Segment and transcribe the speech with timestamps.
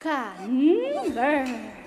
[0.00, 1.77] Caramba!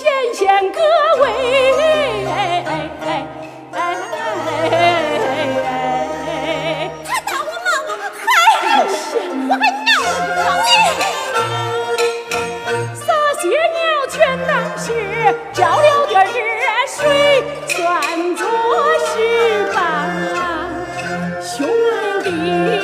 [0.00, 0.80] 前线各
[1.20, 1.24] 位
[2.24, 2.32] 哎哎
[2.64, 2.72] 哎
[3.02, 3.04] 哎
[3.72, 3.84] 哎哎
[4.32, 5.68] 哎哎哎
[6.24, 8.24] 哎他打我骂我我还
[12.72, 13.04] 你撒
[13.42, 14.16] 些尿全
[14.48, 14.88] 当是
[15.52, 16.96] 浇了点热水
[17.68, 17.76] 算
[18.36, 18.40] 作
[19.04, 19.12] 是
[19.74, 19.76] 帮
[21.42, 21.52] 兄
[22.24, 22.79] 弟